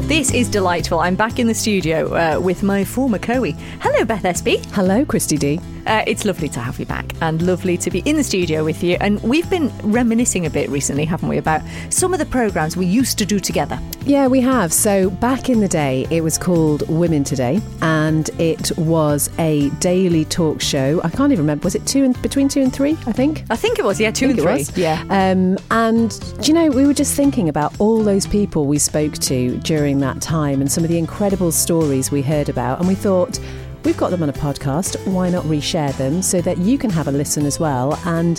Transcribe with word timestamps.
Well, 0.00 0.08
this 0.08 0.32
is 0.32 0.48
delightful. 0.48 0.98
I'm 0.98 1.14
back 1.14 1.38
in 1.38 1.46
the 1.46 1.54
studio 1.54 2.14
uh, 2.14 2.40
with 2.40 2.62
my 2.62 2.84
former 2.84 3.18
Coe. 3.18 3.52
Hello, 3.80 4.06
Beth 4.06 4.24
Espy. 4.24 4.56
Hello, 4.72 5.04
Christy 5.04 5.36
D. 5.36 5.60
Uh, 5.86 6.04
it's 6.06 6.24
lovely 6.24 6.48
to 6.48 6.60
have 6.60 6.78
you 6.78 6.86
back 6.86 7.12
and 7.20 7.42
lovely 7.42 7.76
to 7.78 7.90
be 7.90 8.00
in 8.00 8.16
the 8.16 8.24
studio 8.24 8.64
with 8.64 8.82
you. 8.82 8.96
And 9.00 9.22
we've 9.22 9.48
been 9.50 9.70
reminiscing 9.82 10.46
a 10.46 10.50
bit 10.50 10.68
recently, 10.70 11.04
haven't 11.04 11.28
we, 11.28 11.38
about 11.38 11.62
some 11.88 12.12
of 12.12 12.18
the 12.18 12.26
programmes 12.26 12.76
we 12.76 12.86
used 12.86 13.18
to 13.18 13.26
do 13.26 13.40
together. 13.40 13.78
Yeah, 14.04 14.26
we 14.26 14.40
have. 14.40 14.72
So 14.72 15.10
back 15.10 15.48
in 15.48 15.60
the 15.60 15.68
day, 15.68 16.06
it 16.10 16.22
was 16.22 16.38
called 16.38 16.88
Women 16.88 17.24
Today, 17.24 17.60
and 17.82 18.28
it 18.38 18.76
was 18.78 19.30
a 19.38 19.68
daily 19.80 20.24
talk 20.24 20.60
show. 20.60 21.00
I 21.04 21.10
can't 21.10 21.32
even 21.32 21.44
remember. 21.44 21.64
Was 21.64 21.74
it 21.74 21.86
two 21.86 22.04
and 22.04 22.20
between 22.22 22.48
two 22.48 22.62
and 22.62 22.72
three? 22.72 22.96
I 23.06 23.12
think. 23.12 23.44
I 23.50 23.56
think 23.56 23.78
it 23.78 23.84
was. 23.84 24.00
Yeah, 24.00 24.10
two 24.10 24.30
and 24.30 24.40
three. 24.40 24.52
Was. 24.52 24.76
Yeah. 24.76 25.02
Um, 25.10 25.58
and 25.70 26.18
you 26.42 26.54
know, 26.54 26.68
we 26.68 26.86
were 26.86 26.94
just 26.94 27.14
thinking 27.14 27.48
about 27.48 27.78
all 27.78 28.02
those 28.02 28.26
people 28.26 28.66
we 28.66 28.78
spoke 28.78 29.14
to 29.14 29.58
during 29.58 30.00
that 30.00 30.20
time 30.20 30.60
and 30.60 30.70
some 30.70 30.84
of 30.84 30.90
the 30.90 30.98
incredible 30.98 31.52
stories 31.52 32.10
we 32.10 32.22
heard 32.22 32.48
about, 32.48 32.78
and 32.78 32.88
we 32.88 32.94
thought 32.94 33.38
We've 33.82 33.96
got 33.96 34.10
them 34.10 34.22
on 34.22 34.28
a 34.28 34.34
podcast. 34.34 34.96
Why 35.06 35.30
not 35.30 35.44
reshare 35.44 35.96
them 35.96 36.20
so 36.20 36.42
that 36.42 36.58
you 36.58 36.76
can 36.76 36.90
have 36.90 37.08
a 37.08 37.12
listen 37.12 37.46
as 37.46 37.58
well? 37.58 37.98
And 38.04 38.38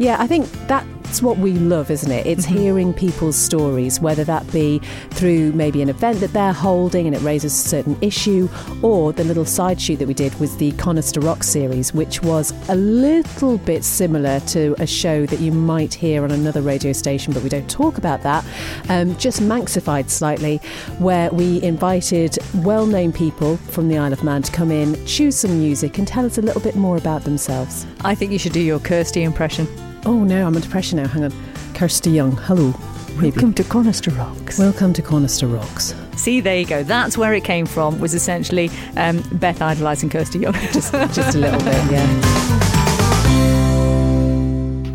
yeah, 0.00 0.16
I 0.18 0.26
think 0.26 0.50
that's 0.66 1.20
what 1.20 1.36
we 1.36 1.52
love, 1.52 1.90
isn't 1.90 2.10
it? 2.10 2.26
It's 2.26 2.46
mm-hmm. 2.46 2.56
hearing 2.56 2.94
people's 2.94 3.36
stories, 3.36 4.00
whether 4.00 4.24
that 4.24 4.50
be 4.50 4.78
through 5.10 5.52
maybe 5.52 5.82
an 5.82 5.90
event 5.90 6.20
that 6.20 6.32
they're 6.32 6.54
holding 6.54 7.06
and 7.06 7.14
it 7.14 7.20
raises 7.20 7.52
a 7.52 7.68
certain 7.68 7.98
issue, 8.00 8.48
or 8.80 9.12
the 9.12 9.24
little 9.24 9.44
side 9.44 9.78
shoot 9.78 9.98
that 9.98 10.08
we 10.08 10.14
did 10.14 10.32
was 10.40 10.56
the 10.56 10.72
Conister 10.72 11.22
Rock 11.22 11.42
series, 11.42 11.92
which 11.92 12.22
was 12.22 12.54
a 12.70 12.76
little 12.76 13.58
bit 13.58 13.84
similar 13.84 14.40
to 14.40 14.74
a 14.78 14.86
show 14.86 15.26
that 15.26 15.38
you 15.38 15.52
might 15.52 15.92
hear 15.92 16.24
on 16.24 16.30
another 16.30 16.62
radio 16.62 16.94
station, 16.94 17.34
but 17.34 17.42
we 17.42 17.50
don't 17.50 17.68
talk 17.68 17.98
about 17.98 18.22
that. 18.22 18.42
Um, 18.88 19.14
just 19.18 19.42
Manxified 19.42 20.08
slightly, 20.08 20.56
where 20.98 21.28
we 21.30 21.62
invited 21.62 22.38
well 22.64 22.86
known 22.86 23.12
people 23.12 23.58
from 23.58 23.88
the 23.88 23.98
Isle 23.98 24.14
of 24.14 24.24
Man 24.24 24.40
to 24.40 24.50
come 24.50 24.70
in, 24.70 25.04
choose 25.04 25.36
some 25.36 25.58
music, 25.58 25.98
and 25.98 26.08
tell 26.08 26.24
us 26.24 26.38
a 26.38 26.42
little 26.42 26.62
bit 26.62 26.74
more 26.74 26.96
about 26.96 27.24
themselves. 27.24 27.84
I 28.00 28.14
think 28.14 28.32
you 28.32 28.38
should 28.38 28.54
do 28.54 28.60
your 28.60 28.78
Kirsty 28.78 29.24
impression. 29.24 29.68
Oh 30.06 30.24
no, 30.24 30.46
I'm 30.46 30.56
under 30.56 30.68
pressure 30.68 30.96
now. 30.96 31.06
Hang 31.06 31.24
on. 31.24 31.32
Kirsty 31.74 32.10
Young, 32.10 32.32
hello. 32.32 32.74
Welcome 33.20 33.52
to 33.54 33.62
Conister 33.62 34.16
Rocks. 34.16 34.58
Welcome 34.58 34.94
to 34.94 35.02
Conister 35.02 35.52
Rocks. 35.52 35.94
See, 36.16 36.40
there 36.40 36.58
you 36.58 36.64
go. 36.64 36.82
That's 36.82 37.18
where 37.18 37.34
it 37.34 37.44
came 37.44 37.66
from. 37.66 38.00
Was 38.00 38.14
essentially 38.14 38.70
um, 38.96 39.22
Beth 39.32 39.60
idolising 39.60 40.08
Kirsty 40.08 40.38
Young. 40.38 40.54
just, 40.72 40.92
just 40.92 41.34
a 41.34 41.38
little 41.38 41.60
bit, 41.60 41.90
yeah. 41.90 42.06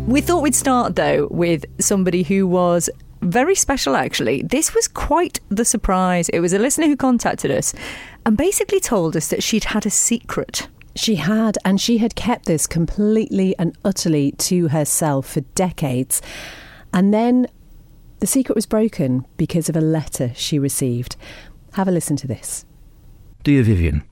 We 0.08 0.20
thought 0.20 0.42
we'd 0.42 0.56
start 0.56 0.96
though 0.96 1.28
with 1.30 1.64
somebody 1.80 2.24
who 2.24 2.48
was 2.48 2.90
very 3.22 3.54
special 3.54 3.94
actually. 3.94 4.42
This 4.42 4.74
was 4.74 4.88
quite 4.88 5.38
the 5.50 5.64
surprise. 5.64 6.28
It 6.30 6.40
was 6.40 6.52
a 6.52 6.58
listener 6.58 6.88
who 6.88 6.96
contacted 6.96 7.52
us 7.52 7.74
and 8.24 8.36
basically 8.36 8.80
told 8.80 9.16
us 9.16 9.28
that 9.28 9.44
she'd 9.44 9.64
had 9.64 9.86
a 9.86 9.90
secret. 9.90 10.66
She 10.96 11.16
had, 11.16 11.58
and 11.64 11.80
she 11.80 11.98
had 11.98 12.14
kept 12.14 12.46
this 12.46 12.66
completely 12.66 13.54
and 13.58 13.76
utterly 13.84 14.32
to 14.32 14.68
herself 14.68 15.28
for 15.28 15.42
decades. 15.54 16.22
And 16.92 17.12
then 17.12 17.46
the 18.20 18.26
secret 18.26 18.54
was 18.54 18.66
broken 18.66 19.26
because 19.36 19.68
of 19.68 19.76
a 19.76 19.80
letter 19.80 20.32
she 20.34 20.58
received. 20.58 21.16
Have 21.74 21.86
a 21.86 21.92
listen 21.92 22.16
to 22.16 22.26
this. 22.26 22.64
Dear 23.44 23.62
Vivian, 23.62 24.04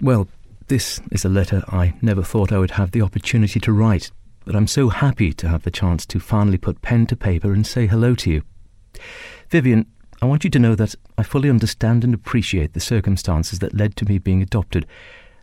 well, 0.00 0.28
this 0.68 1.00
is 1.12 1.24
a 1.24 1.28
letter 1.28 1.62
I 1.68 1.94
never 2.00 2.22
thought 2.22 2.52
I 2.52 2.58
would 2.58 2.72
have 2.72 2.92
the 2.92 3.02
opportunity 3.02 3.60
to 3.60 3.72
write, 3.72 4.10
but 4.46 4.56
I'm 4.56 4.66
so 4.66 4.88
happy 4.88 5.32
to 5.34 5.48
have 5.48 5.64
the 5.64 5.70
chance 5.70 6.06
to 6.06 6.18
finally 6.18 6.58
put 6.58 6.80
pen 6.80 7.06
to 7.08 7.16
paper 7.16 7.52
and 7.52 7.66
say 7.66 7.86
hello 7.86 8.14
to 8.14 8.30
you. 8.30 8.42
Vivian, 9.50 9.86
I 10.22 10.26
want 10.26 10.44
you 10.44 10.50
to 10.50 10.58
know 10.58 10.74
that 10.74 10.94
I 11.18 11.22
fully 11.22 11.50
understand 11.50 12.04
and 12.04 12.14
appreciate 12.14 12.72
the 12.72 12.80
circumstances 12.80 13.58
that 13.58 13.76
led 13.76 13.96
to 13.96 14.04
me 14.06 14.18
being 14.18 14.42
adopted, 14.42 14.86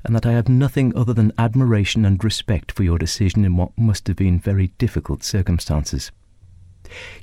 and 0.07 0.15
that 0.15 0.25
I 0.25 0.31
have 0.31 0.47
nothing 0.47 0.95
other 0.95 1.13
than 1.13 1.33
admiration 1.37 2.05
and 2.05 2.23
respect 2.23 2.71
for 2.71 2.83
your 2.83 2.97
decision 2.97 3.43
in 3.43 3.57
what 3.57 3.77
must 3.77 4.07
have 4.07 4.15
been 4.15 4.39
very 4.39 4.67
difficult 4.77 5.21
circumstances. 5.21 6.11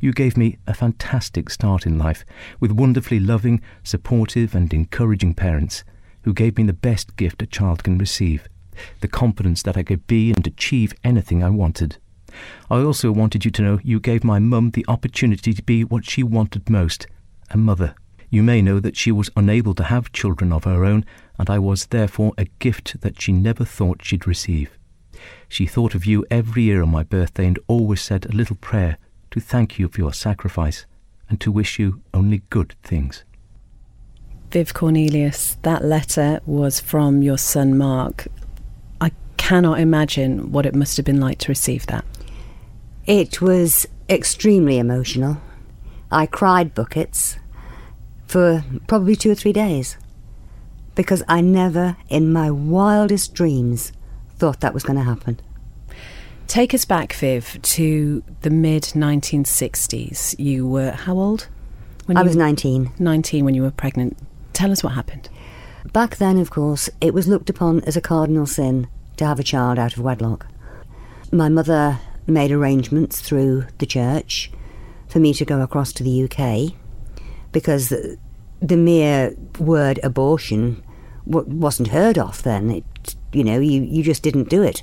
You 0.01 0.13
gave 0.13 0.37
me 0.37 0.59
a 0.67 0.75
fantastic 0.75 1.49
start 1.49 1.87
in 1.87 1.99
life, 1.99 2.27
with 2.61 2.71
wonderfully 2.71 3.19
loving, 3.19 3.63
supportive, 3.83 4.55
and 4.55 4.73
encouraging 4.73 5.33
parents 5.33 5.83
who 6.23 6.35
gave 6.35 6.59
me 6.59 6.65
the 6.65 6.75
best 6.75 7.17
gift 7.17 7.43
a 7.43 7.47
child 7.47 7.83
can 7.83 7.99
receive 7.99 8.49
the 9.01 9.09
confidence 9.09 9.63
that 9.63 9.77
I 9.77 9.83
could 9.83 10.07
be 10.07 10.33
and 10.33 10.47
achieve 10.47 10.95
anything 11.03 11.43
I 11.43 11.51
wanted. 11.51 11.97
I 12.71 12.79
also 12.83 13.13
wanted 13.13 13.45
you 13.45 13.51
to 13.53 13.63
know 13.63 13.81
you 13.83 14.01
gave 14.01 14.25
my 14.25 14.39
mum 14.39 14.73
the 14.73 14.85
opportunity 14.89 15.55
to 15.55 15.63
be 15.63 15.85
what 15.85 16.05
she 16.05 16.23
wanted 16.23 16.69
most 16.69 17.07
a 17.51 17.57
mother. 17.57 17.95
You 18.35 18.43
may 18.43 18.63
know 18.63 18.81
that 18.81 18.97
she 18.97 19.13
was 19.13 19.31
unable 19.37 19.77
to 19.77 19.85
have 19.85 20.11
children 20.11 20.53
of 20.53 20.65
her 20.65 20.85
own, 20.85 21.05
and 21.39 21.49
I 21.49 21.61
was 21.61 21.87
therefore 21.87 22.33
a 22.37 22.47
gift 22.59 23.01
that 23.01 23.23
she 23.23 23.31
never 23.31 23.65
thought 23.65 24.05
she'd 24.05 24.27
receive. 24.27 24.77
She 25.49 25.67
thought 25.67 25.95
of 25.95 26.05
you 26.05 26.27
every 26.33 26.65
year 26.65 26.83
on 26.83 26.89
my 26.89 27.05
birthday 27.05 27.47
and 27.47 27.61
always 27.69 28.01
said 28.01 28.27
a 28.27 28.35
little 28.35 28.57
prayer 28.57 28.99
to 29.31 29.39
thank 29.39 29.79
you 29.79 29.87
for 29.87 30.01
your 30.01 30.13
sacrifice 30.13 30.85
and 31.29 31.41
to 31.43 31.53
wish 31.53 31.79
you 31.79 32.03
only 32.13 32.43
good 32.51 32.75
things. 32.83 33.23
Viv 34.51 34.75
Cornelius, 34.75 35.57
that 35.63 35.85
letter 35.85 36.41
was 36.45 36.81
from 36.81 37.23
your 37.23 37.39
son 37.39 37.79
Mark. 37.79 38.27
I 39.01 39.13
cannot 39.37 39.79
imagine 39.79 40.51
what 40.51 40.67
it 40.67 40.75
must 40.75 40.97
have 40.97 41.07
been 41.07 41.21
like 41.21 41.39
to 41.39 41.53
receive 41.53 41.87
that. 41.87 42.05
It 43.07 43.41
was 43.41 43.87
extremely 44.09 44.79
emotional. 44.79 45.41
I 46.11 46.27
cried 46.27 46.75
buckets 46.75 47.39
for 48.35 48.65
probably 48.89 49.15
two 49.15 49.31
or 49.31 49.35
three 49.37 49.53
days 49.53 49.97
because 50.97 51.23
I 51.29 51.41
never, 51.41 51.97
in 52.09 52.33
my 52.33 52.51
wildest 52.51 53.33
dreams, 53.33 53.93
thought 54.39 54.59
that 54.59 54.75
was 54.75 54.83
going 54.83 54.99
to 54.99 55.05
happen. 55.05 55.39
Take 56.49 56.75
us 56.75 56.85
back, 56.85 57.13
Viv, 57.13 57.63
to 57.63 58.25
the 58.41 58.51
mid 58.51 58.83
1960s. 58.83 60.35
You 60.37 60.67
were 60.67 60.91
how 60.91 61.17
old? 61.17 61.47
When 62.07 62.17
I 62.17 62.23
was 62.23 62.35
19. 62.35 62.95
19 62.99 63.45
when 63.45 63.55
you 63.55 63.63
were 63.63 63.71
pregnant. 63.71 64.19
Tell 64.53 64.73
us 64.73 64.83
what 64.83 64.95
happened. 64.95 65.29
Back 65.93 66.17
then, 66.17 66.37
of 66.41 66.51
course, 66.51 66.91
it 67.01 67.15
was 67.15 67.29
looked 67.29 67.51
upon 67.51 67.83
as 67.83 67.97
a 67.97 68.01
cardinal 68.01 68.47
sin 68.47 68.89
to 69.17 69.25
have 69.25 69.39
a 69.39 69.45
child 69.45 69.79
out 69.79 69.97
of 69.97 70.03
wedlock. 70.03 70.49
My 71.31 71.49
mother 71.49 72.01
made 72.27 72.51
arrangements 72.51 73.21
through 73.21 73.67
the 73.79 73.87
church 73.87 74.51
for 75.07 75.21
me 75.21 75.33
to 75.35 75.45
go 75.45 75.61
across 75.61 75.93
to 75.93 76.03
the 76.03 76.25
UK 76.25 76.75
because 77.53 77.93
the, 78.67 78.77
mere 78.77 79.35
word 79.59 80.01
abortion 80.03 80.83
wasn't 81.27 81.89
heard 81.89 82.19
of 82.19 82.43
then. 82.43 82.71
It, 82.71 83.17
you 83.33 83.45
know, 83.45 83.59
you, 83.61 83.83
you 83.83 84.03
just 84.03 84.23
didn't 84.23 84.49
do 84.49 84.63
it. 84.63 84.83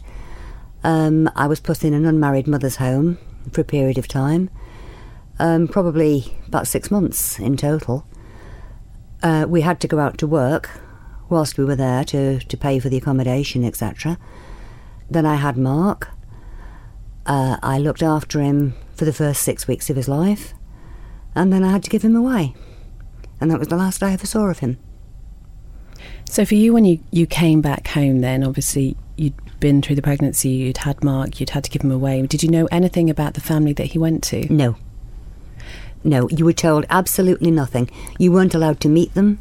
Um, 0.83 1.29
I 1.35 1.47
was 1.47 1.59
put 1.59 1.83
in 1.83 1.93
an 1.93 2.05
unmarried 2.05 2.47
mother's 2.47 2.77
home 2.77 3.17
for 3.51 3.61
a 3.61 3.65
period 3.65 3.97
of 3.97 4.07
time, 4.07 4.49
um, 5.39 5.67
probably 5.67 6.37
about 6.47 6.67
six 6.67 6.89
months 6.89 7.39
in 7.39 7.57
total. 7.57 8.05
Uh, 9.21 9.45
we 9.47 9.61
had 9.61 9.79
to 9.81 9.87
go 9.87 9.99
out 9.99 10.17
to 10.17 10.27
work 10.27 10.69
whilst 11.29 11.57
we 11.57 11.63
were 11.63 11.75
there 11.75 12.03
to, 12.03 12.39
to 12.39 12.57
pay 12.57 12.79
for 12.79 12.89
the 12.89 12.97
accommodation, 12.97 13.63
etc. 13.63 14.17
Then 15.09 15.25
I 15.25 15.35
had 15.35 15.57
Mark. 15.57 16.09
Uh, 17.25 17.57
I 17.61 17.77
looked 17.77 18.01
after 18.01 18.41
him 18.41 18.73
for 18.95 19.05
the 19.05 19.13
first 19.13 19.43
six 19.43 19.67
weeks 19.67 19.89
of 19.89 19.95
his 19.95 20.07
life, 20.07 20.53
and 21.35 21.53
then 21.53 21.63
I 21.63 21.71
had 21.71 21.83
to 21.83 21.89
give 21.89 22.01
him 22.01 22.15
away. 22.15 22.55
And 23.41 23.51
that 23.51 23.59
was 23.59 23.67
the 23.67 23.75
last 23.75 24.03
I 24.03 24.13
ever 24.13 24.25
saw 24.25 24.45
of 24.45 24.59
him. 24.59 24.77
So, 26.25 26.45
for 26.45 26.55
you, 26.55 26.71
when 26.71 26.85
you, 26.85 26.99
you 27.11 27.25
came 27.25 27.59
back 27.59 27.89
home, 27.89 28.21
then 28.21 28.43
obviously 28.43 28.95
you'd 29.17 29.33
been 29.59 29.81
through 29.81 29.97
the 29.97 30.01
pregnancy, 30.01 30.49
you'd 30.49 30.77
had 30.77 31.03
Mark, 31.03 31.39
you'd 31.39 31.49
had 31.49 31.63
to 31.65 31.69
give 31.69 31.81
him 31.81 31.91
away. 31.91 32.25
Did 32.25 32.43
you 32.43 32.49
know 32.49 32.67
anything 32.71 33.09
about 33.09 33.33
the 33.33 33.41
family 33.41 33.73
that 33.73 33.87
he 33.87 33.99
went 33.99 34.23
to? 34.25 34.51
No. 34.53 34.77
No, 36.03 36.29
you 36.29 36.45
were 36.45 36.53
told 36.53 36.85
absolutely 36.89 37.51
nothing. 37.51 37.89
You 38.17 38.31
weren't 38.31 38.55
allowed 38.55 38.79
to 38.81 38.89
meet 38.89 39.13
them. 39.13 39.39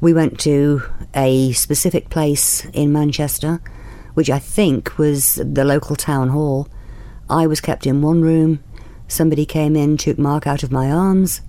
We 0.00 0.12
went 0.12 0.38
to 0.40 0.82
a 1.14 1.52
specific 1.52 2.10
place 2.10 2.66
in 2.66 2.92
Manchester, 2.92 3.60
which 4.14 4.30
I 4.30 4.38
think 4.38 4.98
was 4.98 5.36
the 5.36 5.64
local 5.64 5.96
town 5.96 6.28
hall, 6.28 6.68
I 7.28 7.46
was 7.46 7.60
kept 7.60 7.86
in 7.86 8.02
one 8.02 8.22
room. 8.22 8.62
Somebody 9.08 9.46
came 9.46 9.76
in, 9.76 9.96
took 9.96 10.18
Mark 10.18 10.46
out 10.46 10.62
of 10.62 10.70
my 10.70 10.90
arms, 10.90 11.40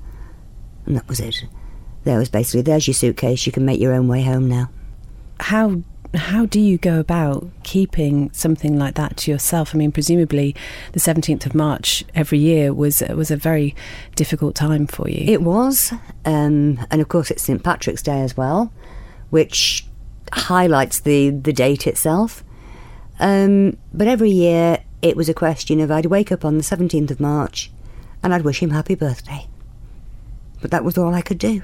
and 0.87 0.95
that 0.95 1.07
was 1.07 1.19
it. 1.19 1.43
There 2.03 2.17
was 2.17 2.29
basically 2.29 2.61
there's 2.61 2.87
your 2.87 2.93
suitcase. 2.93 3.45
You 3.45 3.51
can 3.51 3.65
make 3.65 3.79
your 3.79 3.93
own 3.93 4.07
way 4.07 4.23
home 4.23 4.47
now. 4.47 4.69
How 5.39 5.83
how 6.15 6.45
do 6.45 6.59
you 6.59 6.77
go 6.77 6.99
about 6.99 7.49
keeping 7.63 8.31
something 8.31 8.79
like 8.79 8.95
that 8.95 9.17
to 9.17 9.31
yourself? 9.31 9.75
I 9.75 9.77
mean, 9.77 9.91
presumably, 9.91 10.55
the 10.93 10.99
seventeenth 10.99 11.45
of 11.45 11.53
March 11.53 12.05
every 12.15 12.39
year 12.39 12.73
was 12.73 13.03
was 13.09 13.29
a 13.29 13.37
very 13.37 13.75
difficult 14.15 14.55
time 14.55 14.87
for 14.87 15.09
you. 15.09 15.23
It 15.27 15.41
was, 15.41 15.91
um, 16.25 16.79
and 16.89 17.01
of 17.01 17.09
course, 17.09 17.29
it's 17.29 17.43
St 17.43 17.63
Patrick's 17.63 18.01
Day 18.01 18.21
as 18.21 18.37
well, 18.37 18.71
which 19.29 19.85
highlights 20.31 21.01
the 21.01 21.29
the 21.29 21.53
date 21.53 21.87
itself. 21.87 22.43
Um, 23.19 23.77
but 23.93 24.07
every 24.07 24.29
year 24.29 24.83
it 25.01 25.15
was 25.15 25.29
a 25.29 25.33
question 25.33 25.79
of 25.79 25.91
I'd 25.91 26.05
wake 26.05 26.31
up 26.31 26.45
on 26.45 26.57
the 26.57 26.63
17th 26.63 27.11
of 27.11 27.19
March 27.19 27.71
and 28.23 28.33
I'd 28.33 28.43
wish 28.43 28.61
him 28.61 28.71
happy 28.71 28.95
birthday. 28.95 29.47
But 30.61 30.71
that 30.71 30.83
was 30.83 30.97
all 30.97 31.13
I 31.13 31.21
could 31.21 31.37
do. 31.37 31.63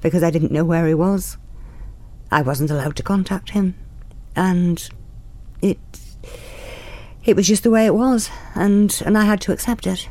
because 0.00 0.22
I 0.22 0.30
didn't 0.30 0.52
know 0.52 0.64
where 0.64 0.86
he 0.86 0.94
was. 0.94 1.36
I 2.30 2.42
wasn't 2.42 2.70
allowed 2.70 2.94
to 2.96 3.02
contact 3.02 3.50
him. 3.50 3.74
And 4.36 4.88
it 5.60 5.78
it 7.24 7.34
was 7.36 7.46
just 7.46 7.62
the 7.64 7.70
way 7.70 7.84
it 7.84 7.94
was 7.94 8.30
and 8.54 9.02
and 9.04 9.18
I 9.18 9.24
had 9.24 9.40
to 9.42 9.52
accept 9.52 9.86
it. 9.86 10.08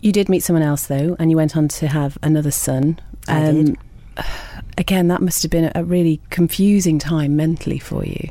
You 0.00 0.12
did 0.12 0.28
meet 0.28 0.44
someone 0.44 0.62
else 0.62 0.86
though, 0.86 1.16
and 1.18 1.30
you 1.30 1.36
went 1.36 1.56
on 1.56 1.68
to 1.68 1.88
have 1.88 2.16
another 2.22 2.50
son. 2.52 3.00
I 3.26 3.40
did. 3.40 3.70
Um, 3.70 3.76
again, 4.78 5.08
that 5.08 5.20
must 5.22 5.42
have 5.42 5.50
been 5.50 5.72
a 5.74 5.82
really 5.84 6.20
confusing 6.30 6.98
time 6.98 7.34
mentally 7.34 7.78
for 7.78 8.04
you. 8.04 8.30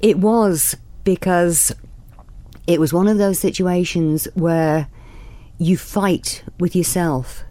It 0.00 0.18
was 0.18 0.76
because 1.04 1.74
it 2.66 2.80
was 2.80 2.92
one 2.92 3.08
of 3.08 3.18
those 3.18 3.38
situations 3.38 4.26
where 4.34 4.88
you 5.58 5.76
fight 5.76 6.42
with 6.58 6.74
yourself. 6.74 7.44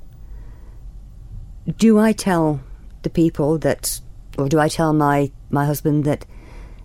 Do 1.68 1.98
I 1.98 2.12
tell 2.12 2.62
the 3.02 3.10
people 3.10 3.58
that, 3.60 4.00
or 4.38 4.48
do 4.48 4.60
I 4.60 4.68
tell 4.68 4.94
my, 4.94 5.32
my 5.50 5.66
husband 5.66 6.04
that, 6.06 6.26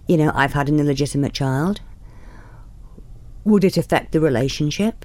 you 0.06 0.16
know, 0.16 0.32
I've 0.34 0.54
had 0.54 0.70
an 0.70 0.80
illegitimate 0.80 1.34
child? 1.34 1.82
Would 3.44 3.62
it 3.62 3.76
affect 3.76 4.12
the 4.12 4.20
relationship? 4.20 5.04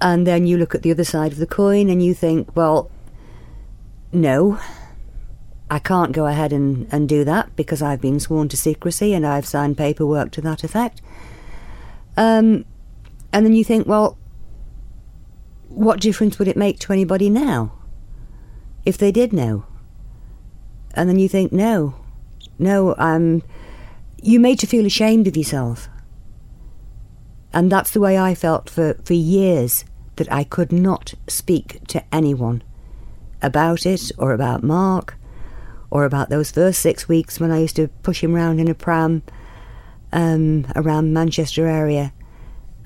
And 0.00 0.28
then 0.28 0.46
you 0.46 0.58
look 0.58 0.76
at 0.76 0.82
the 0.82 0.92
other 0.92 1.04
side 1.04 1.32
of 1.32 1.38
the 1.38 1.46
coin 1.46 1.90
and 1.90 2.00
you 2.00 2.14
think, 2.14 2.54
well, 2.54 2.88
no, 4.12 4.60
I 5.68 5.80
can't 5.80 6.12
go 6.12 6.26
ahead 6.26 6.52
and, 6.52 6.86
and 6.92 7.08
do 7.08 7.24
that 7.24 7.56
because 7.56 7.82
I've 7.82 8.00
been 8.00 8.20
sworn 8.20 8.48
to 8.50 8.56
secrecy 8.56 9.12
and 9.12 9.26
I've 9.26 9.46
signed 9.46 9.76
paperwork 9.76 10.30
to 10.32 10.40
that 10.42 10.62
effect. 10.62 11.02
Um, 12.16 12.64
and 13.32 13.44
then 13.44 13.54
you 13.54 13.64
think, 13.64 13.88
well, 13.88 14.16
what 15.68 16.00
difference 16.00 16.38
would 16.38 16.48
it 16.48 16.56
make 16.56 16.78
to 16.80 16.92
anybody 16.92 17.28
now 17.28 17.72
if 18.88 18.96
they 18.96 19.12
did 19.12 19.34
know? 19.34 19.66
And 20.94 21.10
then 21.10 21.18
you 21.18 21.28
think, 21.28 21.52
no, 21.52 21.94
no, 22.58 22.94
I'm. 22.96 23.42
You 24.22 24.40
made 24.40 24.58
to 24.60 24.66
feel 24.66 24.86
ashamed 24.86 25.28
of 25.28 25.36
yourself. 25.36 25.90
And 27.52 27.70
that's 27.70 27.90
the 27.90 28.00
way 28.00 28.18
I 28.18 28.34
felt 28.34 28.70
for, 28.70 28.94
for 29.04 29.12
years 29.12 29.84
that 30.16 30.32
I 30.32 30.42
could 30.42 30.72
not 30.72 31.12
speak 31.28 31.86
to 31.88 32.02
anyone 32.12 32.62
about 33.42 33.84
it 33.84 34.10
or 34.18 34.32
about 34.32 34.62
Mark 34.62 35.16
or 35.90 36.04
about 36.04 36.30
those 36.30 36.50
first 36.50 36.80
six 36.80 37.08
weeks 37.08 37.38
when 37.38 37.50
I 37.50 37.60
used 37.60 37.76
to 37.76 37.88
push 38.02 38.24
him 38.24 38.34
round 38.34 38.58
in 38.58 38.68
a 38.68 38.74
pram 38.74 39.22
um, 40.12 40.66
around 40.74 41.12
Manchester 41.12 41.66
area, 41.66 42.14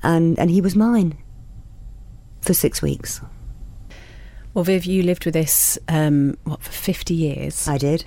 and 0.03 0.37
and 0.37 0.51
he 0.51 0.59
was 0.59 0.75
mine 0.75 1.17
for 2.41 2.53
six 2.53 2.81
weeks. 2.81 3.21
Well, 4.53 4.63
Viv, 4.63 4.85
you 4.85 5.01
lived 5.01 5.25
with 5.25 5.33
this 5.33 5.79
um, 5.87 6.37
what 6.43 6.61
for 6.61 6.71
fifty 6.71 7.13
years, 7.15 7.67
I 7.67 7.77
did. 7.77 8.05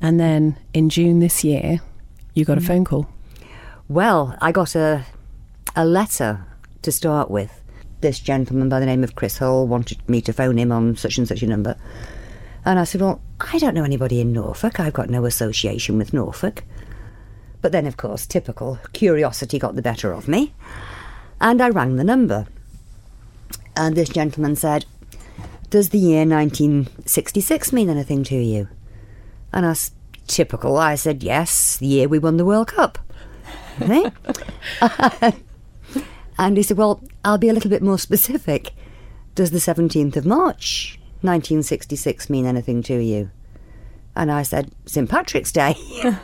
and 0.00 0.20
then 0.20 0.58
in 0.74 0.90
June 0.90 1.20
this 1.20 1.42
year, 1.42 1.80
you 2.34 2.44
got 2.44 2.58
a 2.58 2.60
phone 2.60 2.84
call. 2.84 3.08
Well, 3.88 4.36
I 4.40 4.52
got 4.52 4.74
a 4.74 5.06
a 5.74 5.84
letter 5.84 6.44
to 6.82 6.92
start 6.92 7.30
with. 7.30 7.62
This 8.02 8.20
gentleman 8.20 8.68
by 8.68 8.78
the 8.78 8.86
name 8.86 9.02
of 9.02 9.14
Chris 9.14 9.38
Hull 9.38 9.66
wanted 9.66 10.06
me 10.08 10.20
to 10.20 10.32
phone 10.32 10.58
him 10.58 10.70
on 10.70 10.96
such 10.96 11.16
and 11.16 11.26
such 11.26 11.42
a 11.42 11.46
number. 11.46 11.76
And 12.64 12.78
I 12.78 12.84
said, 12.84 13.00
Well, 13.00 13.22
I 13.40 13.58
don't 13.58 13.74
know 13.74 13.84
anybody 13.84 14.20
in 14.20 14.32
Norfolk. 14.32 14.78
I've 14.78 14.92
got 14.92 15.08
no 15.08 15.24
association 15.24 15.96
with 15.96 16.12
Norfolk. 16.12 16.62
But 17.62 17.72
then, 17.72 17.86
of 17.86 17.96
course, 17.96 18.26
typical 18.26 18.78
curiosity 18.92 19.58
got 19.58 19.76
the 19.76 19.82
better 19.82 20.12
of 20.12 20.28
me. 20.28 20.52
And 21.40 21.62
I 21.62 21.70
rang 21.70 21.96
the 21.96 22.04
number. 22.04 22.46
And 23.74 23.96
this 23.96 24.08
gentleman 24.10 24.56
said, 24.56 24.84
Does 25.70 25.88
the 25.88 25.98
year 25.98 26.24
1966 26.24 27.72
mean 27.72 27.90
anything 27.90 28.22
to 28.24 28.36
you? 28.36 28.68
And 29.52 29.66
as 29.66 29.90
typical, 30.26 30.76
I 30.76 30.94
said, 30.94 31.22
Yes, 31.22 31.76
the 31.78 31.86
year 31.86 32.08
we 32.08 32.18
won 32.18 32.36
the 32.36 32.44
World 32.44 32.68
Cup. 32.68 32.98
Eh? 33.78 34.10
and 36.38 36.56
he 36.56 36.62
said, 36.62 36.78
Well, 36.78 37.02
I'll 37.24 37.36
be 37.36 37.50
a 37.50 37.52
little 37.52 37.68
bit 37.68 37.82
more 37.82 37.98
specific. 37.98 38.70
Does 39.34 39.50
the 39.50 39.58
17th 39.58 40.16
of 40.16 40.24
March 40.24 40.98
1966 41.20 42.30
mean 42.30 42.46
anything 42.46 42.82
to 42.84 42.98
you? 42.98 43.30
And 44.14 44.32
I 44.32 44.42
said, 44.44 44.72
St. 44.86 45.10
Patrick's 45.10 45.52
Day. 45.52 45.74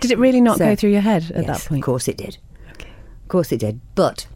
Did 0.00 0.10
it 0.10 0.18
really 0.18 0.40
not 0.40 0.58
So- 0.58 0.64
go 0.66 0.74
through 0.74 0.90
your 0.90 1.00
head 1.00 1.30
at 1.30 1.44
yes, 1.46 1.62
that 1.62 1.68
point? 1.68 1.80
Of 1.80 1.86
course 1.86 2.08
it 2.08 2.16
did. 2.16 2.38
Of 2.78 3.28
course 3.28 3.52
it 3.52 3.60
did. 3.60 3.80
But 3.94 4.26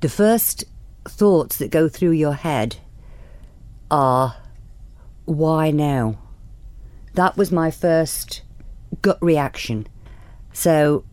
the 0.00 0.08
first 0.08 0.64
thoughts 1.06 1.58
that 1.58 1.70
go 1.70 1.88
through 1.88 2.12
your 2.12 2.32
head 2.34 2.76
are, 3.90 4.36
why 5.24 5.70
now? 5.70 6.18
That 7.14 7.36
was 7.36 7.50
my 7.50 7.70
first 7.70 8.42
gut 9.02 9.18
reaction. 9.20 9.86
So 10.52 11.04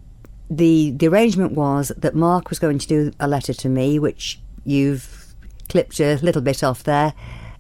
the 0.50 0.92
the 0.92 1.08
arrangement 1.08 1.54
was 1.54 1.92
that 1.98 2.16
Mark 2.16 2.50
was 2.50 2.60
going 2.60 2.80
to 2.80 2.88
do 2.88 3.12
a 3.20 3.28
letter 3.28 3.54
to 3.54 3.70
me, 3.70 4.00
which 4.00 4.40
you've 4.64 5.36
clipped 5.70 6.00
a 6.00 6.16
little 6.22 6.42
bit 6.42 6.64
off 6.64 6.84
there. 6.84 7.14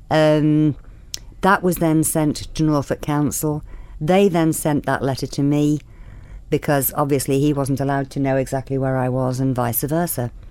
Um, 0.09 0.75
that 1.41 1.61
was 1.61 1.77
then 1.77 2.03
sent 2.03 2.53
to 2.55 2.63
Norfolk 2.63 3.01
Council. 3.01 3.63
They 3.99 4.29
then 4.29 4.53
sent 4.53 4.85
that 4.85 5.03
letter 5.03 5.27
to 5.27 5.43
me 5.43 5.79
because 6.49 6.93
obviously 6.95 7.39
he 7.39 7.51
wasn't 7.51 7.81
allowed 7.81 8.09
to 8.11 8.19
know 8.19 8.37
exactly 8.37 8.77
where 8.77 8.97
I 8.97 9.09
was 9.09 9.39
and 9.39 9.55
vice 9.55 9.83
versa. 9.83 10.31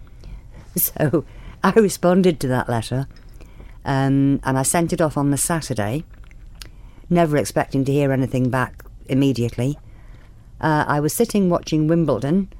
So 0.76 1.24
I 1.64 1.70
responded 1.70 2.38
to 2.40 2.48
that 2.48 2.68
letter 2.68 3.08
um, 3.86 4.40
and 4.42 4.58
I 4.58 4.62
sent 4.62 4.92
it 4.92 5.00
off 5.00 5.16
on 5.16 5.30
the 5.30 5.36
Saturday, 5.36 6.04
never 7.08 7.36
expecting 7.36 7.84
to 7.84 7.92
hear 7.92 8.10
anything 8.10 8.50
back 8.50 8.84
immediately. 9.06 9.78
Uh, 10.60 10.84
I 10.88 10.98
was 10.98 11.12
sitting 11.12 11.48
watching 11.48 11.86
Wimbledon 11.86 12.52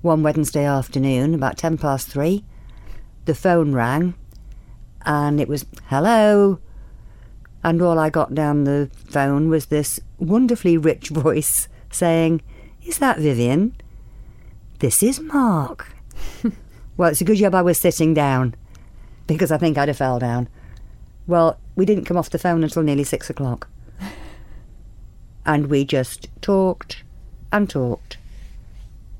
one 0.00 0.24
Wednesday 0.24 0.64
afternoon, 0.64 1.34
about 1.34 1.56
ten 1.56 1.78
past 1.78 2.08
three. 2.08 2.44
The 3.26 3.34
phone 3.36 3.72
rang, 3.72 4.14
and 5.06 5.40
it 5.40 5.46
was 5.46 5.64
hello. 5.86 6.58
And 7.62 7.80
all 7.80 8.00
I 8.00 8.10
got 8.10 8.34
down 8.34 8.64
the 8.64 8.90
phone 8.92 9.48
was 9.48 9.66
this 9.66 10.00
wonderfully 10.18 10.76
rich 10.76 11.08
voice 11.10 11.68
saying, 11.92 12.42
Is 12.84 12.98
that 12.98 13.18
Vivian? 13.18 13.76
This 14.80 15.00
is 15.00 15.20
Mark. 15.20 15.94
well, 16.96 17.10
it's 17.10 17.20
a 17.20 17.24
good 17.24 17.36
job 17.36 17.54
I 17.54 17.62
was 17.62 17.78
sitting 17.78 18.14
down 18.14 18.56
because 19.28 19.52
I 19.52 19.58
think 19.58 19.78
I'd 19.78 19.86
have 19.86 19.96
fell 19.96 20.18
down. 20.18 20.48
Well, 21.26 21.58
we 21.76 21.86
didn't 21.86 22.04
come 22.04 22.16
off 22.16 22.30
the 22.30 22.38
phone 22.38 22.62
until 22.62 22.82
nearly 22.82 23.04
six 23.04 23.30
o'clock. 23.30 23.68
And 25.44 25.66
we 25.66 25.84
just 25.84 26.28
talked 26.40 27.02
and 27.50 27.68
talked. 27.68 28.18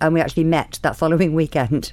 And 0.00 0.14
we 0.14 0.20
actually 0.20 0.44
met 0.44 0.78
that 0.82 0.96
following 0.96 1.34
weekend 1.34 1.92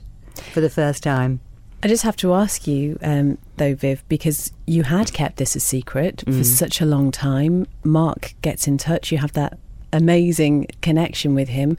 for 0.53 0.61
the 0.61 0.69
first 0.69 1.03
time. 1.03 1.39
I 1.81 1.87
just 1.87 2.03
have 2.03 2.17
to 2.17 2.33
ask 2.33 2.67
you, 2.67 2.99
um, 3.01 3.37
though, 3.57 3.73
Viv, 3.73 4.03
because 4.09 4.51
you 4.67 4.83
had 4.83 5.13
kept 5.13 5.37
this 5.37 5.55
a 5.55 5.59
secret 5.59 6.23
for 6.27 6.43
such 6.43 6.81
a 6.81 6.85
long 6.85 7.11
time. 7.11 7.65
Mark 7.83 8.33
gets 8.41 8.67
in 8.67 8.77
touch, 8.77 9.11
you 9.11 9.17
have 9.17 9.31
that 9.33 9.57
amazing 9.93 10.67
connection 10.81 11.33
with 11.33 11.49
him. 11.49 11.77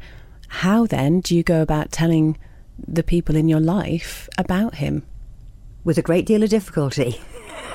How 0.49 0.87
then 0.87 1.21
do 1.21 1.37
you 1.37 1.43
go 1.43 1.61
about 1.61 1.93
telling 1.93 2.39
the 2.89 3.03
people 3.03 3.37
in 3.37 3.49
your 3.49 3.61
life 3.61 4.29
about 4.39 4.77
him? 4.77 5.05
with 5.85 5.99
a 5.99 6.03
great 6.03 6.27
deal 6.27 6.43
of 6.43 6.51
difficulty. 6.51 7.21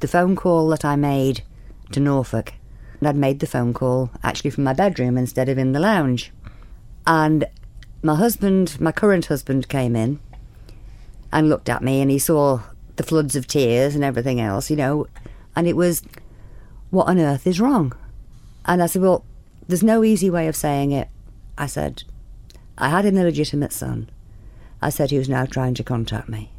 the 0.00 0.08
phone 0.08 0.36
call 0.36 0.68
that 0.68 0.84
I 0.84 0.96
made 0.96 1.42
to 1.92 2.00
Norfolk, 2.00 2.54
and 2.98 3.08
I'd 3.08 3.16
made 3.16 3.40
the 3.40 3.46
phone 3.46 3.74
call 3.74 4.10
actually 4.22 4.50
from 4.50 4.64
my 4.64 4.72
bedroom 4.72 5.16
instead 5.16 5.48
of 5.48 5.58
in 5.58 5.72
the 5.72 5.80
lounge. 5.80 6.32
And 7.06 7.44
my 8.02 8.14
husband, 8.14 8.80
my 8.80 8.92
current 8.92 9.26
husband, 9.26 9.68
came 9.68 9.96
in 9.96 10.20
and 11.32 11.48
looked 11.48 11.68
at 11.68 11.82
me 11.82 12.00
and 12.00 12.10
he 12.10 12.18
saw 12.18 12.60
the 12.96 13.02
floods 13.02 13.34
of 13.36 13.46
tears 13.46 13.94
and 13.94 14.04
everything 14.04 14.40
else, 14.40 14.70
you 14.70 14.76
know, 14.76 15.06
and 15.56 15.66
it 15.66 15.76
was, 15.76 16.02
what 16.90 17.08
on 17.08 17.18
earth 17.18 17.46
is 17.46 17.60
wrong? 17.60 17.92
And 18.64 18.82
I 18.82 18.86
said, 18.86 19.02
well, 19.02 19.24
there's 19.66 19.82
no 19.82 20.04
easy 20.04 20.30
way 20.30 20.48
of 20.48 20.56
saying 20.56 20.92
it. 20.92 21.08
I 21.56 21.66
said, 21.66 22.04
I 22.78 22.88
had 22.88 23.04
an 23.04 23.18
illegitimate 23.18 23.72
son. 23.72 24.10
I 24.82 24.90
said 24.90 25.10
he 25.10 25.18
was 25.18 25.28
now 25.28 25.46
trying 25.46 25.74
to 25.74 25.84
contact 25.84 26.28
me. 26.28 26.50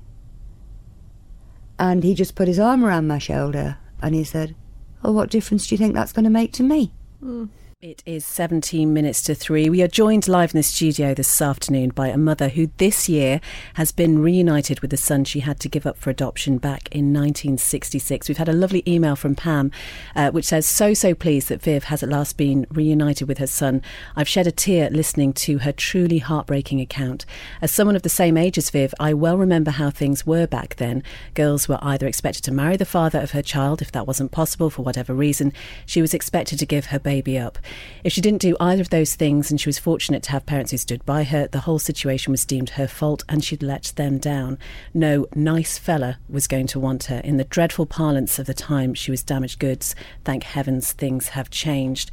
And 1.77 2.03
he 2.03 2.13
just 2.13 2.36
put 2.36 2.48
his 2.48 2.60
arm 2.60 2.86
around 2.86 3.08
my 3.08 3.17
shoulder 3.17 3.77
and 4.01 4.15
he 4.15 4.24
said, 4.24 4.55
Oh, 5.03 5.12
what 5.12 5.29
difference 5.29 5.67
do 5.67 5.75
you 5.75 5.77
think 5.77 5.94
that's 5.94 6.13
going 6.13 6.24
to 6.24 6.29
make 6.29 6.51
to 6.53 6.63
me? 6.63 6.94
Hmm. 7.20 7.46
It 7.82 8.01
is 8.05 8.24
17 8.25 8.94
minutes 8.94 9.22
to 9.24 9.36
three. 9.36 9.70
We 9.70 9.84
are 9.84 9.88
joined 9.89 10.29
live 10.29 10.53
in 10.53 10.58
the 10.58 10.63
studio 10.63 11.13
this 11.13 11.41
afternoon 11.41 11.89
by 11.89 12.08
a 12.08 12.17
mother 12.17 12.48
who 12.48 12.72
this 12.77 13.10
year 13.10 13.41
has 13.74 13.91
been 13.91 14.20
reunited 14.20 14.79
with 14.79 14.91
the 14.91 14.98
son 14.98 15.25
she 15.25 15.41
had 15.41 15.60
to 15.60 15.67
give 15.67 15.86
up 15.86 15.98
for 15.98 16.10
adoption 16.10 16.58
back 16.58 16.88
in 16.94 17.13
1966. 17.13 18.29
We've 18.29 18.38
had 18.38 18.48
a 18.48 18.53
lovely 18.53 18.82
email 18.88 19.17
from 19.17 19.36
Pam 19.36 19.72
uh, 20.15 20.32
which 20.32 20.46
says, 20.46 20.65
So, 20.65 20.94
so 20.94 21.13
pleased 21.13 21.50
that 21.50 21.62
Viv 21.62 21.84
has 21.84 22.01
at 22.01 22.08
last 22.08 22.38
been 22.38 22.65
reunited 22.72 23.27
with 23.27 23.39
her 23.39 23.46
son. 23.46 23.82
I've 24.15 24.29
shed 24.29 24.48
a 24.48 24.51
tear 24.53 24.89
listening 24.89 25.34
to 25.34 25.58
her 25.60 25.74
truly 25.74 26.20
heartbreaking 26.20 26.79
account. 26.79 27.25
As 27.62 27.72
someone 27.72 27.98
of 27.98 28.03
the 28.03 28.10
same 28.10 28.38
age 28.38 28.58
as 28.58 28.70
Viv, 28.70 28.96
I 29.01 29.13
well 29.13 29.38
remember 29.38 29.72
how 29.72 29.89
things 29.89 30.25
were 30.25 30.48
back 30.48 30.77
then. 30.77 31.03
Girls 31.34 31.67
were 31.67 31.79
either 31.82 32.08
expected 32.08 32.44
to 32.46 32.53
marry 32.53 32.77
the 32.77 32.86
father 32.86 33.20
of 33.20 33.32
her 33.32 33.44
child 33.44 33.82
if 33.82 33.91
that 33.91 34.08
wasn't 34.08 34.32
possible 34.32 34.70
for 34.70 34.82
whatever 34.82 35.13
reason. 35.13 35.51
She 35.86 36.01
was 36.01 36.13
expected 36.13 36.58
to 36.60 36.65
give 36.65 36.86
her 36.88 37.00
baby 37.00 37.38
up. 37.38 37.60
If 38.04 38.14
she 38.14 38.22
didn't 38.22 38.42
do 38.42 38.56
either 38.60 38.82
of 38.82 38.90
those 38.90 39.16
things 39.16 39.52
and 39.52 39.60
she 39.60 39.70
was 39.70 39.80
fortunate 39.80 40.24
to 40.24 40.32
have 40.32 40.46
parents 40.46 40.72
who 40.72 40.78
stood 40.78 41.06
by 41.06 41.24
her, 41.24 41.48
the 41.48 41.62
whole 41.62 41.80
situation 41.80 42.32
was 42.32 42.46
deemed 42.46 42.72
her 42.72 42.88
fault 42.88 43.24
and 43.28 43.44
she'd 43.44 43.64
let 43.64 43.94
them 43.96 44.18
down. 44.18 44.58
No 44.94 45.28
nice 45.36 45.78
fella 45.78 46.20
was 46.30 46.48
going 46.48 46.68
to 46.68 46.80
want 46.80 47.06
her. 47.06 47.20
In 47.20 47.38
the 47.38 47.44
dreadful 47.44 47.86
parlance 47.86 48.40
of 48.40 48.46
the 48.46 48.54
time, 48.54 48.94
she 48.94 49.12
was 49.12 49.24
damaged 49.24 49.60
goods. 49.60 49.96
Thank 50.24 50.44
heavens 50.44 50.92
things 50.92 51.30
have 51.30 51.50
changed. 51.50 52.12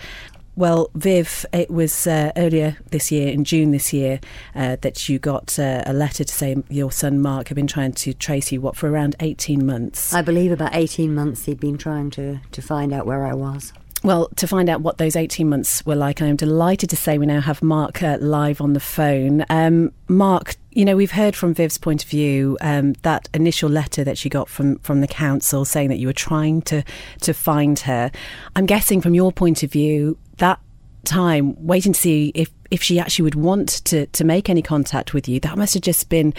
Well, 0.54 0.90
Viv, 0.94 1.46
it 1.54 1.70
was 1.70 2.06
uh, 2.06 2.30
earlier 2.36 2.76
this 2.90 3.10
year, 3.10 3.28
in 3.28 3.42
June 3.44 3.70
this 3.70 3.94
year, 3.94 4.20
uh, 4.54 4.76
that 4.82 5.08
you 5.08 5.18
got 5.18 5.58
uh, 5.58 5.82
a 5.86 5.94
letter 5.94 6.24
to 6.24 6.32
say 6.32 6.62
your 6.68 6.92
son 6.92 7.20
Mark 7.20 7.48
had 7.48 7.54
been 7.54 7.66
trying 7.66 7.92
to 7.92 8.12
trace 8.12 8.52
you, 8.52 8.60
what, 8.60 8.76
for 8.76 8.90
around 8.90 9.16
18 9.20 9.64
months? 9.64 10.12
I 10.12 10.20
believe 10.20 10.52
about 10.52 10.74
18 10.74 11.14
months 11.14 11.46
he'd 11.46 11.58
been 11.58 11.78
trying 11.78 12.10
to, 12.10 12.40
to 12.50 12.60
find 12.60 12.92
out 12.92 13.06
where 13.06 13.24
I 13.24 13.32
was. 13.32 13.72
Well, 14.04 14.28
to 14.36 14.48
find 14.48 14.68
out 14.68 14.80
what 14.80 14.98
those 14.98 15.14
18 15.14 15.48
months 15.48 15.86
were 15.86 15.94
like, 15.94 16.20
I'm 16.20 16.34
delighted 16.34 16.90
to 16.90 16.96
say 16.96 17.18
we 17.18 17.26
now 17.26 17.40
have 17.40 17.62
Mark 17.62 18.02
uh, 18.02 18.18
live 18.20 18.60
on 18.60 18.72
the 18.72 18.80
phone. 18.80 19.44
Um, 19.48 19.92
Mark, 20.08 20.56
you 20.72 20.84
know, 20.84 20.96
we've 20.96 21.12
heard 21.12 21.36
from 21.36 21.54
Viv's 21.54 21.78
point 21.78 22.02
of 22.02 22.10
view 22.10 22.58
um, 22.60 22.94
that 23.02 23.28
initial 23.32 23.70
letter 23.70 24.02
that 24.02 24.18
she 24.18 24.28
got 24.28 24.48
from, 24.48 24.78
from 24.80 25.02
the 25.02 25.06
council 25.06 25.64
saying 25.64 25.88
that 25.90 25.98
you 25.98 26.08
were 26.08 26.12
trying 26.12 26.62
to, 26.62 26.82
to 27.20 27.32
find 27.32 27.78
her. 27.80 28.10
I'm 28.56 28.66
guessing 28.66 29.00
from 29.00 29.14
your 29.14 29.30
point 29.30 29.62
of 29.62 29.70
view, 29.70 30.18
that 30.38 30.58
time 31.04 31.54
waiting 31.64 31.92
to 31.92 32.00
see 32.00 32.32
if, 32.34 32.50
if 32.72 32.82
she 32.82 32.98
actually 32.98 33.22
would 33.24 33.36
want 33.36 33.68
to, 33.84 34.06
to 34.06 34.24
make 34.24 34.50
any 34.50 34.62
contact 34.62 35.14
with 35.14 35.28
you, 35.28 35.38
that 35.40 35.56
must 35.56 35.74
have 35.74 35.82
just 35.82 36.08
been 36.08 36.34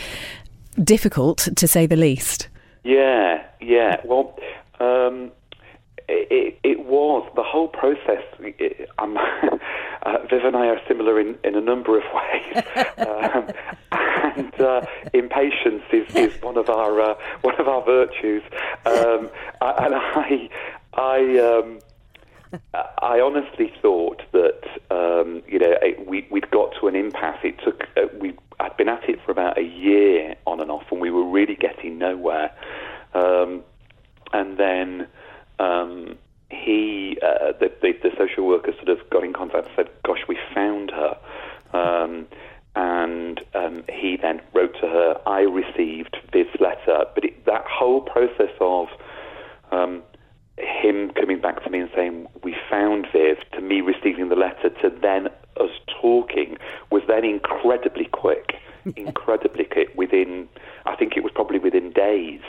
difficult 0.84 1.48
to 1.56 1.66
say 1.66 1.86
the 1.86 1.96
least. 1.96 2.50
Yeah, 2.84 3.42
yeah. 3.62 4.02
Well, 4.04 4.38
um, 4.82 5.32
it, 6.08 6.60
it 6.64 6.80
was 6.86 7.30
the 7.36 7.43
whole 7.54 7.68
process. 7.68 8.24
Uh, 10.06 10.18
Viv 10.30 10.44
and 10.44 10.54
I 10.58 10.68
are 10.68 10.82
similar 10.86 11.18
in, 11.18 11.38
in 11.46 11.56
a 11.56 11.62
number 11.62 11.98
of 11.98 12.04
ways, 12.14 12.64
um, 12.98 13.48
and 14.38 14.60
uh, 14.60 14.82
impatience 15.14 15.84
is, 15.94 16.14
is 16.14 16.42
one 16.42 16.58
of 16.58 16.70
our 16.70 17.00
uh, 17.00 17.16
one 17.40 17.56
of 17.58 17.70
our 17.70 17.82
virtues. 17.86 18.44
Um, 18.86 19.30
and 19.62 19.96
I, 19.96 20.50
I, 20.94 21.40
um, 21.40 21.80
I 23.02 23.22
honestly 23.22 23.72
thought 23.82 24.24
that 24.34 24.62
um, 24.92 25.42
you 25.48 25.58
know 25.58 25.74
we 26.06 26.28
we'd 26.30 26.52
got 26.52 26.74
to 26.82 26.90
an 26.90 26.98
impasse. 26.98 27.40
It 27.46 27.56
took 27.64 27.84
uh, 27.96 28.08
we 28.20 28.34
I'd 28.60 28.76
been 28.76 28.90
at 28.90 29.08
it 29.08 29.20
for 29.24 29.32
about 29.32 29.58
a 29.58 29.64
year 29.64 30.36
on 30.46 30.60
and 30.60 30.70
off, 30.70 30.92
and 30.92 31.00
we 31.00 31.12
were 31.12 31.30
really 31.30 31.56
getting 31.56 31.98
nowhere. 31.98 32.52
Um, 33.14 33.64
and 34.34 34.58
then 34.58 35.08
um, 35.60 36.18
he, 36.54 37.18
uh, 37.22 37.54
the, 37.60 37.72
the, 37.82 37.94
the, 38.04 38.12
social 38.18 38.46
worker, 38.46 38.72
sort 38.74 38.90
of 38.90 39.10
got 39.10 39.24
in 39.24 39.34
contact 39.34 39.68
and 39.68 39.76
said, 39.76 39.90
"Gosh, 40.06 40.22
we 40.28 40.38
found 40.54 40.92
her." 40.92 41.18
Um, 41.74 42.28
and 42.76 43.40
um, 43.54 43.84
he 43.90 44.18
then 44.22 44.42
wrote 44.54 44.74
to 44.82 44.88
her. 44.88 45.22
I 45.28 45.42
received 45.42 46.18
this 46.32 46.48
letter, 46.60 47.06
but 47.14 47.24
it, 47.24 47.46
that 47.46 47.66
whole 47.68 48.02
process 48.02 48.52
of 48.60 48.88
um, 49.72 50.02
him 50.58 51.12
coming 51.12 51.40
back 51.40 51.64
to 51.64 51.70
me 51.70 51.80
and 51.80 51.90
saying, 51.96 52.28
"We 52.44 52.56
found 52.70 53.08
Viv," 53.12 53.38
to 53.54 53.62
me 53.62 53.82
receiving 53.82 54.30
the 54.30 54.36
letter, 54.36 54.70
to 54.82 54.90
then 54.90 55.28
us 55.58 55.72
talking, 56.02 56.58
was 56.92 57.04
then 57.08 57.24
incredibly 57.24 58.06
quick, 58.06 58.56
incredibly 58.96 59.66
quick. 59.66 59.90
Within, 59.96 60.48
I 60.86 60.96
think 60.96 61.16
it 61.16 61.24
was 61.24 61.32
probably 61.34 61.60
within 61.60 61.92
days. 61.92 62.42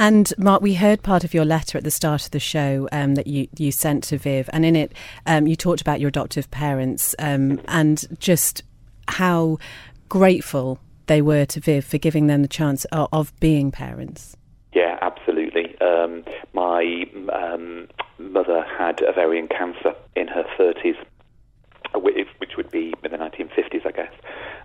And 0.00 0.32
Mark, 0.38 0.62
we 0.62 0.72
heard 0.72 1.02
part 1.02 1.24
of 1.24 1.34
your 1.34 1.44
letter 1.44 1.76
at 1.76 1.84
the 1.84 1.90
start 1.90 2.24
of 2.24 2.30
the 2.30 2.40
show 2.40 2.88
um, 2.90 3.16
that 3.16 3.26
you, 3.26 3.48
you 3.58 3.70
sent 3.70 4.02
to 4.04 4.16
Viv, 4.16 4.48
and 4.50 4.64
in 4.64 4.74
it 4.74 4.94
um, 5.26 5.46
you 5.46 5.54
talked 5.54 5.82
about 5.82 6.00
your 6.00 6.08
adoptive 6.08 6.50
parents 6.50 7.14
um, 7.18 7.60
and 7.68 8.06
just 8.18 8.62
how 9.08 9.58
grateful 10.08 10.78
they 11.04 11.20
were 11.20 11.44
to 11.44 11.60
Viv 11.60 11.84
for 11.84 11.98
giving 11.98 12.28
them 12.28 12.40
the 12.40 12.48
chance 12.48 12.86
of, 12.86 13.10
of 13.12 13.38
being 13.40 13.70
parents. 13.70 14.38
Yeah, 14.72 14.98
absolutely. 15.02 15.78
Um, 15.82 16.24
my 16.54 17.04
um, 17.30 17.86
mother 18.18 18.64
had 18.78 19.02
ovarian 19.02 19.48
cancer 19.48 19.94
in 20.16 20.28
her 20.28 20.44
30s, 20.58 20.96
which 21.94 22.56
would 22.56 22.70
be 22.70 22.94
in 23.04 23.10
the 23.10 23.18
1950s, 23.18 23.84
I 23.84 23.90
guess. 23.90 24.12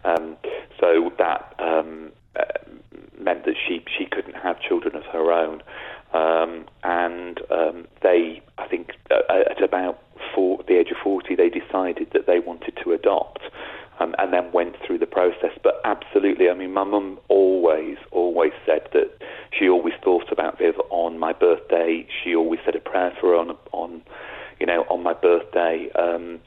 Um, 0.05 0.37
so 0.79 1.11
that 1.17 1.53
uh, 1.59 1.83
meant 3.25 3.45
that 3.45 3.55
she 3.67 3.83
she 3.97 4.05
couldn't 4.05 4.35
have 4.35 4.61
children 4.61 4.95
of 4.95 5.03
her 5.11 5.31
own, 5.31 5.61
um, 6.13 6.65
and 6.83 7.41
um, 7.51 7.87
they, 8.01 8.41
I 8.57 8.67
think, 8.67 8.91
uh, 9.11 9.51
at 9.51 9.61
about 9.61 10.01
four, 10.33 10.63
the 10.67 10.77
age 10.77 10.89
of 10.91 10.97
40, 11.03 11.35
they 11.35 11.49
decided 11.49 12.11
that 12.13 12.25
they 12.25 12.39
wanted 12.39 12.77
to 12.83 12.93
adopt. 12.93 13.41
Um, 13.97 14.13
and 14.17 14.33
then 14.33 14.51
went 14.51 14.75
through 14.85 14.97
the 14.97 15.05
process. 15.05 15.57
But 15.63 15.79
absolutely, 15.85 16.49
I 16.49 16.53
mean, 16.53 16.73
my 16.73 16.83
mum 16.83 17.17
always, 17.29 17.95
always 18.11 18.51
said 18.65 18.89
that 18.91 19.09
she 19.57 19.69
always 19.69 19.93
thought 20.03 20.29
about 20.33 20.57
Viv 20.57 20.75
on 20.89 21.17
my 21.17 21.31
birthday. 21.31 22.05
She 22.21 22.35
always 22.35 22.59
said 22.65 22.75
a 22.75 22.81
prayer 22.81 23.13
for 23.21 23.29
her 23.29 23.35
on, 23.37 23.55
on 23.71 24.01
you 24.59 24.65
know, 24.65 24.81
on 24.89 25.01
my 25.01 25.13
birthday. 25.13 25.89
Um, 25.95 26.41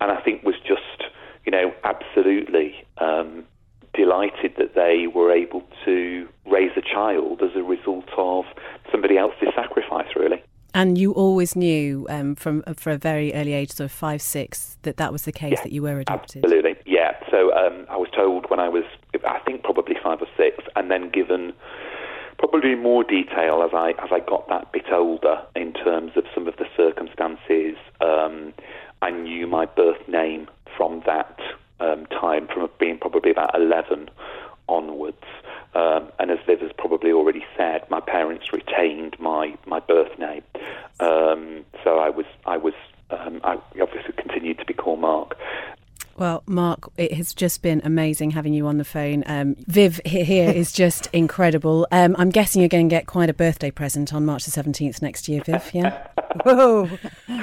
and 0.00 0.10
I 0.10 0.22
think 0.22 0.42
was 0.42 0.54
just, 0.66 1.10
you 1.44 1.52
know, 1.52 1.70
absolutely 1.84 2.86
um, 2.96 3.44
delighted 3.96 4.54
that 4.58 4.74
they 4.74 5.06
were 5.06 5.32
able 5.32 5.62
to 5.84 6.28
raise 6.44 6.72
a 6.76 6.82
child 6.82 7.42
as 7.42 7.50
a 7.56 7.62
result 7.62 8.08
of 8.16 8.44
somebody 8.90 9.16
else's 9.16 9.48
sacrifice, 9.54 10.08
really. 10.14 10.42
And 10.74 10.98
you 10.98 11.12
always 11.12 11.56
knew 11.56 12.06
um, 12.10 12.34
from 12.34 12.62
for 12.76 12.90
a 12.90 12.98
very 12.98 13.32
early 13.32 13.54
age, 13.54 13.70
sort 13.72 13.86
of 13.86 13.92
five, 13.92 14.20
six, 14.20 14.76
that 14.82 14.98
that 14.98 15.10
was 15.10 15.22
the 15.22 15.32
case 15.32 15.54
yeah, 15.56 15.62
that 15.62 15.72
you 15.72 15.82
were 15.82 16.00
adopted. 16.00 16.44
Absolutely, 16.44 16.76
yeah. 16.84 17.12
So 17.30 17.50
um, 17.54 17.86
I 17.88 17.96
was 17.96 18.08
told 18.14 18.50
when 18.50 18.60
I 18.60 18.68
was, 18.68 18.84
I 19.26 19.38
think, 19.46 19.62
probably 19.62 19.94
five 20.02 20.20
or 20.20 20.28
six, 20.36 20.64
and 20.76 20.90
then 20.90 21.08
given 21.08 21.54
probably 22.38 22.74
more 22.74 23.04
detail 23.04 23.62
as 23.62 23.70
I 23.72 23.92
as 24.02 24.10
I 24.12 24.20
got 24.20 24.48
that 24.48 24.70
bit 24.72 24.92
older 24.92 25.40
in 25.54 25.72
terms 25.72 26.12
of 26.14 26.24
some 26.34 26.46
of 26.46 26.56
the 26.56 26.66
circumstances. 26.76 27.76
Um, 28.02 28.52
I 29.00 29.10
knew 29.10 29.46
my 29.46 29.66
birth 29.66 30.06
name 30.08 30.48
from 30.76 31.02
that 31.06 31.38
um, 31.80 32.06
time, 32.06 32.48
from 32.48 32.68
being 32.78 32.98
probably 32.98 33.30
about 33.30 33.54
eleven 33.54 34.10
onwards. 34.68 35.24
Um, 35.74 36.08
and 36.18 36.30
as 36.30 36.38
Viv 36.46 36.60
has 36.60 36.72
probably 36.78 37.12
already 37.12 37.44
said, 37.56 37.82
my 37.90 38.00
parents 38.00 38.50
retained 38.50 39.14
my, 39.20 39.58
my 39.66 39.78
birth 39.78 40.18
name. 40.18 40.42
Um, 41.00 41.66
so 41.84 41.98
I 41.98 42.08
was 42.08 42.24
I 42.46 42.56
was 42.56 42.72
um, 43.10 43.40
I 43.44 43.58
obviously 43.80 44.14
continued 44.16 44.58
to 44.58 44.64
be 44.64 44.74
called 44.74 45.00
Mark. 45.00 45.36
Well, 46.18 46.42
Mark, 46.46 46.90
it 46.96 47.12
has 47.12 47.34
just 47.34 47.60
been 47.60 47.82
amazing 47.84 48.30
having 48.30 48.54
you 48.54 48.66
on 48.66 48.78
the 48.78 48.84
phone. 48.84 49.22
Um, 49.26 49.54
Viv 49.66 50.00
here 50.06 50.50
is 50.50 50.72
just 50.72 51.08
incredible. 51.12 51.86
Um, 51.92 52.16
I'm 52.18 52.30
guessing 52.30 52.62
you're 52.62 52.70
going 52.70 52.88
to 52.88 52.94
get 52.94 53.06
quite 53.06 53.28
a 53.28 53.34
birthday 53.34 53.70
present 53.70 54.14
on 54.14 54.24
March 54.24 54.46
the 54.46 54.50
17th 54.50 55.02
next 55.02 55.28
year, 55.28 55.42
Viv, 55.44 55.70
yeah? 55.74 56.06
Whoa, 56.44 56.88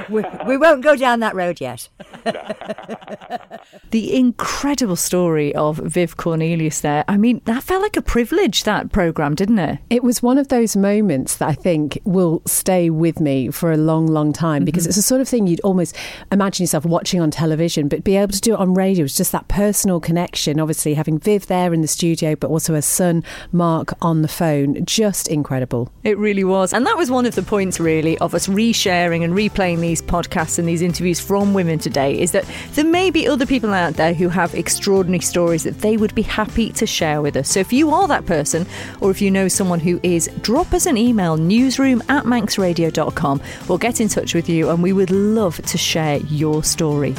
we, 0.10 0.24
we 0.48 0.58
won't 0.58 0.84
go 0.84 0.96
down 0.96 1.20
that 1.20 1.36
road 1.36 1.62
yet. 1.62 1.88
the 3.92 4.16
incredible 4.16 4.96
story 4.96 5.54
of 5.56 5.78
Viv 5.78 6.18
Cornelius 6.18 6.82
there. 6.82 7.04
I 7.08 7.18
mean, 7.18 7.42
that 7.46 7.64
felt 7.64 7.82
like 7.82 7.98
a 7.98 8.02
privilege, 8.02 8.64
that 8.64 8.92
programme, 8.92 9.36
didn't 9.36 9.60
it? 9.60 9.80
It 9.90 10.04
was 10.04 10.24
one 10.24 10.38
of 10.38 10.48
those 10.48 10.76
moments 10.76 11.38
that 11.38 11.50
I 11.50 11.54
think 11.54 12.00
will 12.06 12.42
stay 12.46 12.90
with 12.90 13.20
me 13.20 13.52
for 13.52 13.72
a 13.72 13.78
long, 13.78 14.08
long 14.08 14.34
time 14.34 14.66
because 14.66 14.84
mm-hmm. 14.84 14.90
it's 14.90 14.98
the 14.98 15.04
sort 15.04 15.22
of 15.22 15.28
thing 15.28 15.48
you'd 15.48 15.62
almost 15.62 15.96
imagine 16.32 16.64
yourself 16.64 16.86
watching 16.86 17.20
on 17.20 17.32
television, 17.32 17.88
but 17.88 18.04
be 18.04 18.16
able 18.16 18.34
to 18.34 18.42
do 18.42 18.54
it 18.54 18.60
on 18.64 18.74
radio 18.74 19.04
was 19.04 19.16
just 19.16 19.32
that 19.34 19.48
personal 19.48 20.00
connection. 20.00 20.60
Obviously, 20.60 20.96
having 20.96 21.20
Viv 21.20 21.46
there 21.48 21.74
in 21.74 21.82
the 21.82 21.88
studio, 21.88 22.36
but 22.36 22.50
also 22.50 22.74
her 22.74 22.82
son 22.82 23.24
Mark 23.52 23.94
on 24.02 24.22
the 24.22 24.28
phone, 24.28 24.84
just 24.86 25.28
incredible. 25.28 25.92
It 26.04 26.18
really 26.18 26.44
was. 26.44 26.74
And 26.74 26.86
that 26.88 26.98
was 26.98 27.12
one 27.12 27.26
of 27.26 27.36
the 27.36 27.44
points, 27.44 27.80
really, 27.80 28.18
of 28.20 28.34
us 28.34 28.48
resharing 28.48 29.24
and 29.24 29.34
replaying 29.34 29.82
these 29.82 30.02
podcasts 30.02 30.58
and 30.58 30.68
these 30.68 30.82
interviews 30.82 31.20
from 31.20 31.54
women 31.54 31.78
today 31.78 32.20
is 32.20 32.32
that 32.32 32.46
there 32.72 32.86
may 32.86 33.12
be 33.12 33.28
other 33.28 33.46
people 33.46 33.74
out 33.74 33.96
there 33.96 34.14
who 34.14 34.30
have 34.30 34.56
extraordinary 34.56 35.22
stories 35.22 35.64
that 35.64 35.80
they 35.80 35.98
would 35.98 36.16
be 36.16 36.22
happy 36.22 36.72
to 36.72 36.88
share 36.88 37.22
with 37.22 37.36
us. 37.36 37.50
So 37.50 37.60
if 37.60 37.74
you 37.74 37.92
are 37.92 38.08
that 38.08 38.26
person, 38.26 38.66
or 39.02 39.12
if 39.12 39.22
you 39.22 39.30
know 39.30 39.48
someone 39.48 39.82
who 39.82 40.00
is, 40.04 40.30
drop 40.42 40.74
us 40.74 40.86
an 40.86 40.98
email 40.98 41.38
newsroom 41.38 42.02
at 42.10 42.24
manxradio.com. 42.24 43.42
We'll 43.68 43.78
get 43.78 44.00
in 44.00 44.08
touch 44.08 44.34
with 44.34 44.48
you 44.48 44.70
and 44.70 44.82
we 44.82 44.94
would 44.94 45.12
love 45.12 45.58
to 45.58 45.78
share 45.78 46.18
your 46.18 46.64
story. 46.64 47.14